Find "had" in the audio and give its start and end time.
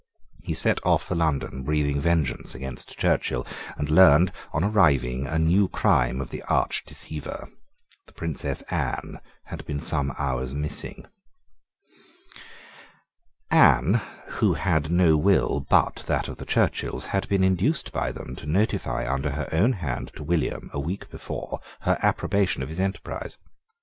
9.43-9.63, 14.55-14.89, 17.13-17.29